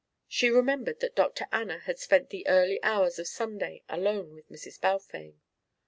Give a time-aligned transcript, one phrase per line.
[0.27, 1.45] She remembered that Dr.
[1.51, 4.81] Anna had spent the early hours of Sunday alone with Mrs.
[4.81, 5.35] Balfame.